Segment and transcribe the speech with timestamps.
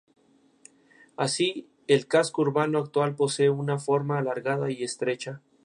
[1.15, 5.43] Así, el casco urbano actual posee una forma alargada y estrecha.